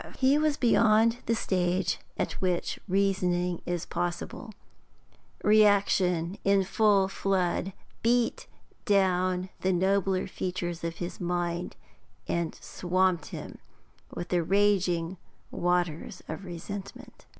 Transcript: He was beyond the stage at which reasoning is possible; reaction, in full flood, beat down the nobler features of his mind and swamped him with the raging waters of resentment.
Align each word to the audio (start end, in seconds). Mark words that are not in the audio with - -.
He 0.17 0.39
was 0.39 0.57
beyond 0.57 1.17
the 1.27 1.35
stage 1.35 1.99
at 2.17 2.31
which 2.41 2.79
reasoning 2.87 3.61
is 3.67 3.85
possible; 3.85 4.51
reaction, 5.43 6.39
in 6.43 6.63
full 6.63 7.07
flood, 7.07 7.71
beat 8.01 8.47
down 8.85 9.49
the 9.59 9.71
nobler 9.71 10.25
features 10.25 10.83
of 10.83 10.95
his 10.95 11.19
mind 11.21 11.75
and 12.27 12.55
swamped 12.55 13.27
him 13.27 13.59
with 14.15 14.29
the 14.29 14.41
raging 14.41 15.17
waters 15.51 16.23
of 16.27 16.45
resentment. 16.45 17.27